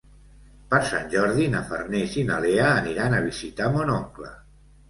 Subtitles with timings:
[0.71, 4.35] Per Sant Jordi na Farners i na Lea aniran a visitar mon oncle.